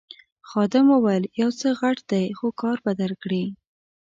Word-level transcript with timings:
خادم 0.49 0.85
وویل 0.91 1.23
یو 1.41 1.49
څه 1.59 1.67
غټ 1.79 1.97
دی 2.11 2.25
خو 2.37 2.47
کار 2.61 2.77
به 2.85 2.91
درکړي. 3.01 3.45